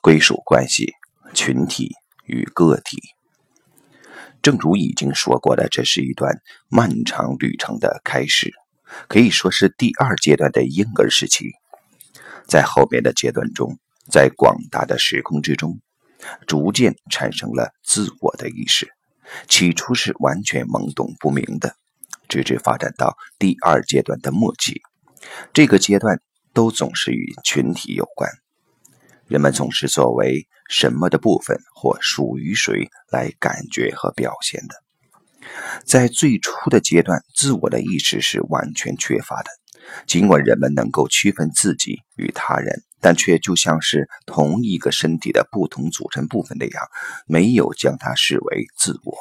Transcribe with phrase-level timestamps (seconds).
[0.00, 0.94] 归属关系、
[1.34, 2.98] 群体与个体。
[4.42, 8.52] 正如已经说过的，这是一段漫长旅程的开始，
[9.08, 11.50] 可以说是第二阶段的婴儿时期。
[12.48, 13.78] 在后面的阶段中，
[14.10, 15.78] 在广大的时空之中，
[16.46, 18.88] 逐渐产生了自我的意识。
[19.46, 21.76] 起初是完全懵懂不明的，
[22.28, 24.80] 直至发展到第二阶段的末期。
[25.52, 26.20] 这个阶段
[26.54, 28.30] 都总是与群体有关，
[29.30, 34.74] 人们总是作为什么的部分或属于谁来感觉和表现的。
[35.84, 39.50] 在最初的阶段，自我的意识是完全缺乏的。
[40.04, 46.82] 尽管人们能够区分自己与他人，但却就像是同一个身体的不同组成部分那样，
[47.26, 49.14] 没有将它视为自我。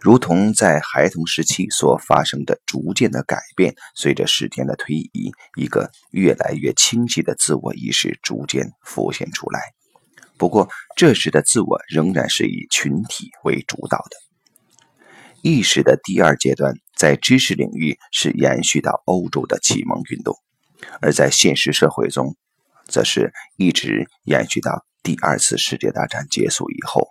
[0.00, 9.60] 如同在孩童时期所发生的逐渐的改变，随着时间的推移，一个越来越清晰的自我意识逐渐浮现出来。
[10.36, 14.16] 不过，这时的自我仍然是以群体为主导的。
[15.42, 20.36] 意识的第二阶段，在知识领域是延续到欧洲的启蒙运动，
[21.00, 22.36] 而在现实社会中，
[22.86, 27.07] 则是一直延续到第二次世界大战结束以后。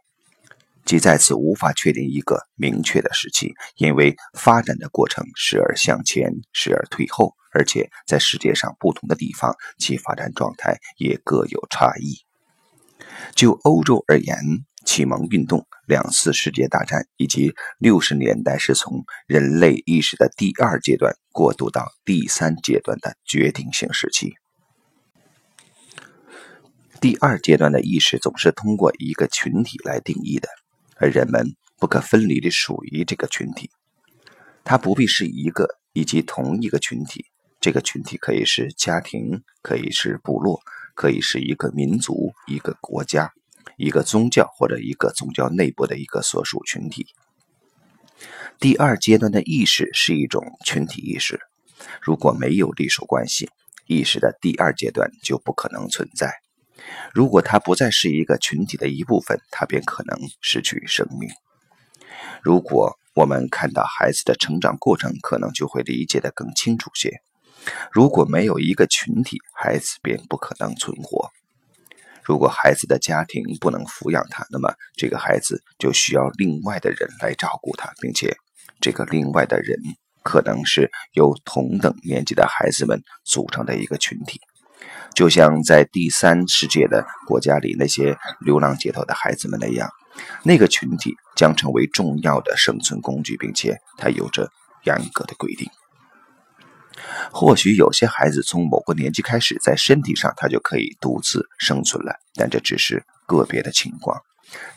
[0.87, 12.15] 即在此无法确定一个明确的时期，因为发展的过程时而向前，时而退后，而且在世界上不同的地方，其发展状态也各有差异。
[13.35, 14.37] 就欧洲而言，
[14.85, 24.35] 启蒙运动、两次世界大战以及六十年代是从人类意识的第二阶段过渡到第三阶段的决定性时期。
[27.01, 30.47] 第二阶段的意识总是通过一个群体来定义的。
[30.99, 33.69] 而人们不可分离地属于这个群体，
[34.63, 37.25] 它不必是一个以及同一个群体。
[37.59, 40.61] 这个群体可以是家庭，可以是部落，
[40.93, 43.33] 可以是一个民族、一个国家、
[43.77, 47.07] 一个宗教或者一个宗教内部的一个所属群体。
[48.59, 51.39] 第二阶段的意识是一种群体意识。
[52.01, 53.49] 如果没有隶属关系，
[53.85, 56.31] 意识的第二阶段就不可能存在。
[57.13, 61.29] 如果它不再是一个群体的一部分，它便可能失去生命。
[62.41, 67.21] 如果我们看到孩子的成长过程，可能就会理解的更清楚些。
[67.91, 71.29] 如果没有一个群体，孩子便不可能存活。
[72.23, 78.37] 如果孩子的家庭不能抚养他，那么这个孩子就需要另外的人来照顾他，并且
[78.79, 79.77] 这个另外的人
[80.23, 84.39] 可能是由同等年纪的孩子们组成的一个群体。
[85.13, 89.89] 就像在第三世界的国家里那些流浪街头的孩子们那样，
[90.43, 94.51] 那个群体将成为重要的生存工具，并且它有着
[94.83, 95.69] 严格的规定。
[97.31, 104.21] 或许有些孩子从某个年纪开始，在身体上他就可以独自生存了，但这只是个别的情况。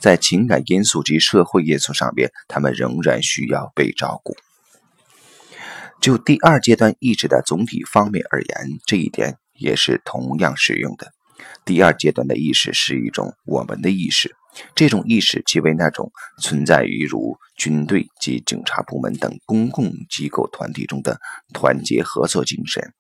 [0.01, 4.35] 在情感因素及社会因素上边，他们仍然需要被照顾。
[6.01, 9.37] 就第二阶段意志的总体方面而言，这一点。
[9.61, 11.13] 也是同样适用的。
[11.65, 14.35] 第二阶段的意识是一种我们的意识，
[14.75, 21.21] 这种意识即为那种存在于如军队及警察部门等公共机构团体中的
[21.55, 22.93] 团结合作精神，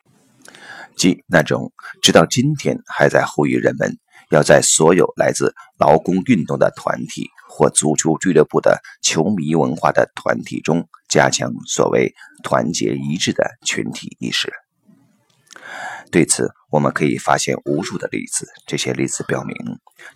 [0.97, 3.99] 即那种直到今天还在呼吁人们
[4.31, 14.53] 要在所有来自劳工运动的团体或足球俱乐部的球迷文化的团体中加强所谓团结一致的群体意识。
[16.11, 18.47] 对此，我们可以发现无数的例子。
[18.67, 19.57] 这些例子表明，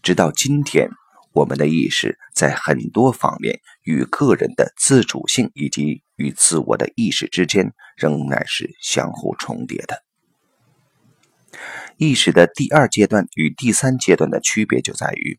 [0.03, 0.89] 直到今天，
[1.33, 10.03] 我们的意识在很多方面与个人的自主性以及与自我的意识之间仍然是相互重叠的。
[11.97, 15.39] 意识的第二阶段与第三阶段的区别就在于，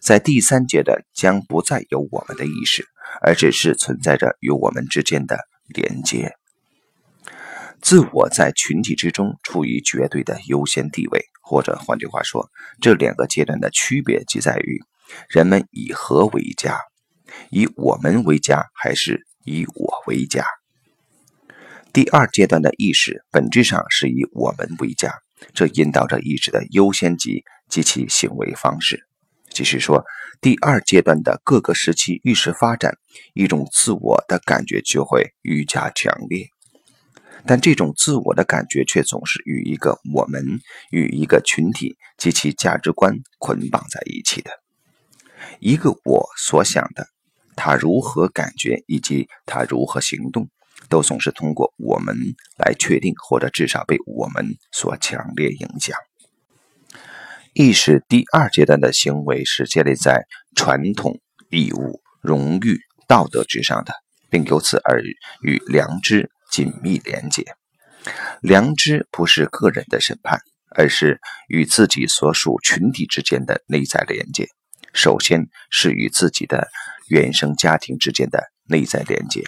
[0.00, 2.86] 在第三阶段将不再有我们的意识，
[3.22, 5.38] 而只是存在着与我们之间的
[5.68, 6.32] 连接。
[7.84, 12.48] 自我在群体之中处于绝对的优先地位，或者换句话说，
[12.80, 14.80] 这两个阶段的区别即在于：
[15.28, 16.78] 人们以何为家？
[17.50, 20.46] 以我们为家，还是以我为家？
[21.92, 25.12] 第二阶段的意识本质上是以我们为家，
[25.52, 29.06] 这引导着意识的优先级及其行为方式。
[29.50, 30.02] 即是说，
[30.40, 32.96] 第二阶段的各个时期意识发展，
[33.34, 36.48] 一种自我的感觉就会愈加强烈。
[37.46, 40.42] 但这种自我的感觉却总是与一个我们、
[40.90, 44.50] 与一个群体及其价值观捆绑在一起的。
[45.60, 47.06] 一个我所想的，
[47.54, 50.48] 他如何感觉以及他如何行动，
[50.88, 52.16] 都总是通过我们
[52.56, 55.96] 来确定，或者至少被我们所强烈影响。
[57.52, 60.24] 意识第二阶段的行为是建立在
[60.56, 61.20] 传统、
[61.50, 63.94] 义务、荣誉、道德之上的，
[64.28, 65.02] 并由此而
[65.42, 67.42] 与良知紧密连结。
[68.40, 70.38] 良知不是个人的审判，
[70.70, 74.46] 而是与自己所属群体之间的内在连接。
[74.92, 76.68] 首先是与自己的
[77.08, 79.42] 原生家庭之间的内在连接，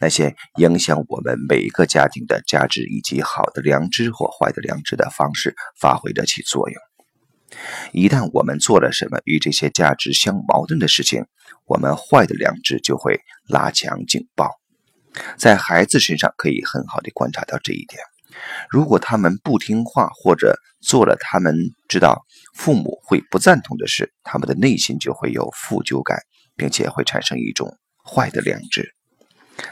[0.00, 6.76] 那些影响我们每个家庭的价值以及好的良知或坏的良知的方式发挥着其作用。
[7.92, 11.26] 一旦我们做了什么与这些价值相矛盾的事情，
[11.66, 14.61] 我们坏的良知就会拉响警报。
[15.36, 18.00] 在孩子身上可以很好的观察到这一点。
[18.70, 21.54] 如果他们不听话或者做了他们
[21.86, 22.24] 知道
[22.54, 26.18] 父母会不赞同的事，他们的内心就会有负疚感，
[26.56, 28.94] 并且会产生一种坏的良知。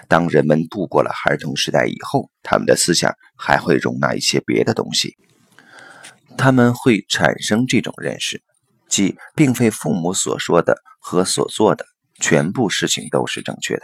[0.09, 5.17] 当人们度过了孩童时代以后，他们的思想还会容纳一些别的东西。
[6.37, 8.43] 他们会产生这种认识，
[8.89, 11.87] 即并非父母所说的和所做的
[12.21, 13.83] 全部事情都是正确的。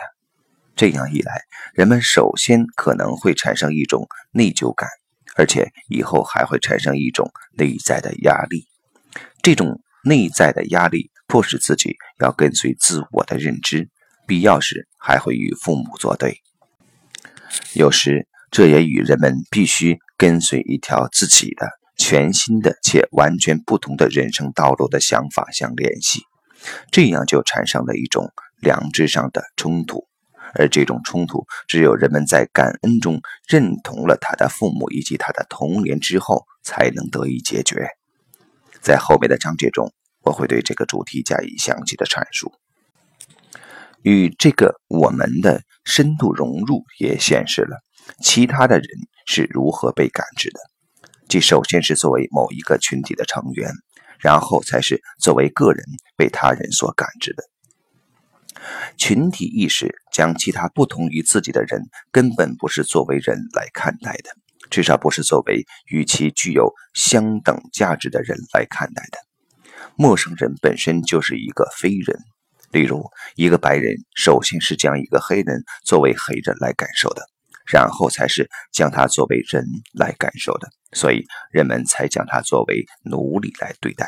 [0.77, 1.41] 这样一来，
[1.73, 4.89] 人们首先可能会产生一种内疚感，
[5.35, 8.67] 而且以后还会产生一种内在的压力。
[9.43, 13.89] 这种内在的压力迫使自己要跟随自我的认知，
[14.27, 16.43] 必要时还会与父母作对。
[17.73, 26.21] 有时，这也与人们必须跟随一条自己的全新的且完全不同的人生道路的想法相联系，
[26.91, 28.31] 这样就产生了一种
[28.61, 30.06] 良知上的冲突。
[30.59, 37.89] 而这种冲突，只有人们在感恩中认同了他的父母以及他的童年之后，才能得以解决。
[38.81, 39.93] 在后面的章节中，
[40.23, 42.53] 我会对这个主题加以详细的阐述。
[44.03, 47.79] 与这个我们的深度融入，也显示了
[48.23, 48.87] 其他的人
[49.27, 50.61] 是如何被感知的，
[51.29, 53.73] 即首先是作为某一个群体的成员，
[54.21, 55.85] 然后才是作为个人
[56.17, 57.43] 被他人所感知的。
[58.97, 64.31] 群体意识将其他不同于自己的人根本不是作为人来看待的，
[64.71, 69.19] 至少不是作为与其具有相等价值的人来看待的。
[69.97, 72.19] 陌生人本身就是一个非人，
[72.71, 73.05] 例如
[73.35, 77.23] 一个白人首先是将一个黑人作为黑人来感受的，
[77.73, 79.65] 然后才是将他作为人
[79.95, 84.07] 来感受的，所以人们才将他作为奴隶来对待。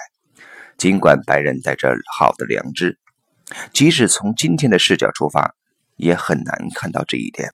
[0.77, 2.99] 尽管白人带着好的良知。
[3.73, 5.55] 即使从今天的视角出发，
[5.97, 7.53] 也很难看到这一点。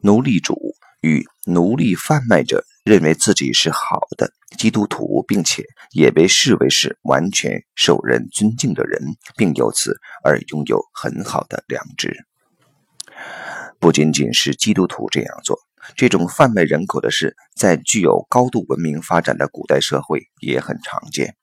[0.00, 9.00] 奴隶主与奴隶贩卖者认为自己是好的基督徒，并且也被视为是完全受人尊敬的人，
[9.36, 12.26] 并由此而拥有很好的良知。
[13.78, 15.58] 不仅仅是基督徒这样做，
[15.96, 21.36] 这种贩卖人口的事，在具有高度文明发展的古代社会也很常见。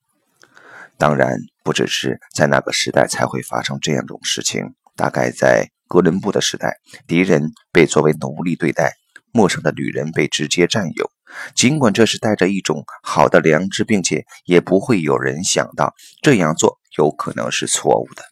[0.98, 4.74] 当然，不只是在那个时代才会发生这样一种事情。
[4.96, 8.94] 大概在哥伦布的时代，敌人被作为奴隶对待，
[9.32, 11.12] 陌生的女人被直接占有。
[11.54, 18.24] 尽管这是带着一种好的良知，并且也不会有人想到这样做有可能是错误的。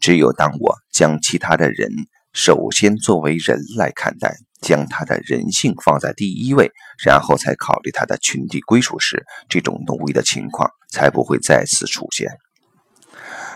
[0.00, 1.90] 只有当我将其他的人
[2.32, 4.34] 首先作为人来看待。
[4.60, 6.70] 将他的人性放在第一位，
[7.04, 12.30] 然后才考虑他的群体归属时，这种奴役的情况才不会再次出现。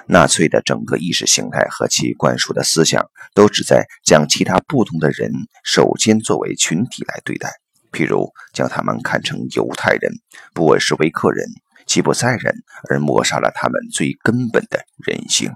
[0.06, 5.30] 纳粹的整个意识形态和其灌输的思想，都旨在将其他不同的人
[5.64, 7.50] 首先作为群体来对待，
[7.90, 10.12] 譬如将他们看成犹太人、
[10.52, 11.46] 布尔什维克人、
[11.86, 12.54] 吉普赛人，
[12.90, 15.50] 而抹杀了他们最根本的人性。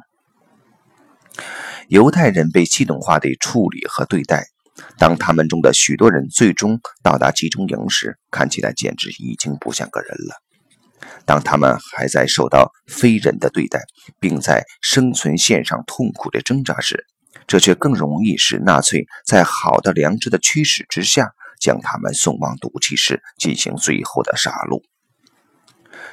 [1.88, 4.46] 犹太人被系统化的处理和对待。
[4.96, 10.42] 当他们中的许多人最终到达集中营时，看起来简直已经不像个人了。
[11.24, 13.80] 当他们还在受到非人的对待，
[14.18, 17.06] 并在生存线上痛苦的挣扎时，
[17.46, 24.82] 这却更容易使纳粹在好的良知的驱使之下，将他们送往毒气室进行最后的杀戮。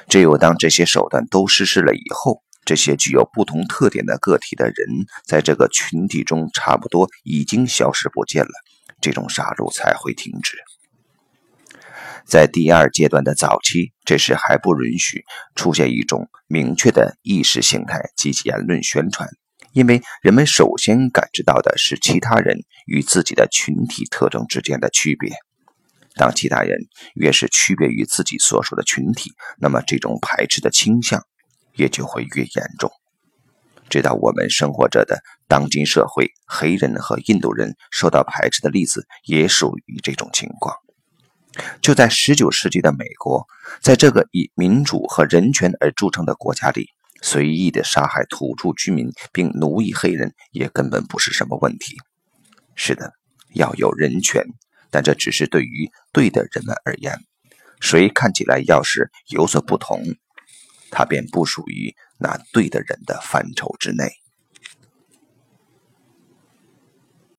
[0.08, 8.50] 只有当这些手段都实施了以后，这些具有不同特点的个体的人，在这个群体中差不多已经消失不见了，
[9.00, 10.58] 这种杀戮才会停止。
[12.26, 19.28] 在第二阶段的早期，这时还不允许出现一种明确的意识形态及其言论宣传，
[19.72, 25.30] 因为人们首先感知到的是其他人与自己的群体特征之间的区别。
[26.16, 31.22] 当其他人越是区别于自己所属的群体，那么这种排斥的倾向。
[31.76, 32.90] 也就会越严重。
[33.88, 40.76] 直到我们生活着的当今社会，黑人和印度人受到排斥的例子也属于这种情况。
[41.80, 43.46] 就在19世纪的美国，
[43.80, 46.90] 在这个以民主和人权而著称的国家里，
[47.22, 51.96] 随意的杀害土著居民并奴役黑人也根本不是什么问题。
[52.74, 53.12] 是的，
[53.54, 54.44] 要有人权，
[54.90, 57.20] 但这只是对于对的人们而言。
[57.80, 60.02] 谁看起来要是有所不同，
[60.90, 64.25] 他便不属于那对的人的范畴之内。